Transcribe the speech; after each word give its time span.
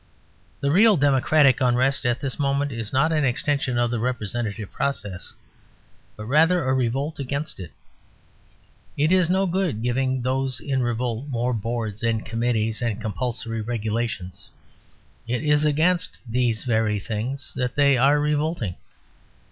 The 0.61 0.71
real 0.71 0.97
democratic 0.97 1.61
unrest 1.61 2.07
at 2.07 2.19
this 2.19 2.39
moment 2.39 2.71
is 2.71 2.91
not 2.91 3.11
an 3.11 3.23
extension 3.23 3.77
of 3.77 3.91
the 3.91 3.99
representative 3.99 4.71
process, 4.71 5.35
but 6.15 6.25
rather 6.25 6.65
a 6.67 6.73
revolt 6.73 7.19
against 7.19 7.59
it. 7.59 7.69
It 8.97 9.11
is 9.11 9.29
no 9.29 9.45
good 9.45 9.83
giving 9.83 10.23
those 10.23 10.59
now 10.59 10.73
in 10.73 10.81
revolt 10.81 11.27
more 11.27 11.53
boards 11.53 12.01
and 12.01 12.25
committees 12.25 12.81
and 12.81 12.99
compulsory 12.99 13.61
regulations. 13.61 14.49
It 15.27 15.43
is 15.43 15.65
against 15.65 16.19
these 16.27 16.63
very 16.63 16.99
things 16.99 17.53
that 17.55 17.75
they 17.75 17.95
are 17.95 18.19
revolting. 18.19 18.77